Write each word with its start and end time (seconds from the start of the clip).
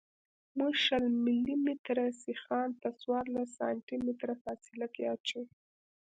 موږ 0.57 0.73
شل 0.85 1.03
ملي 1.25 1.55
متره 1.65 2.05
سیخان 2.25 2.69
په 2.81 2.87
څوارلس 2.99 3.49
سانتي 3.59 3.95
متره 4.05 4.33
فاصله 4.43 4.87
کې 4.95 5.03
اچوو 5.13 5.43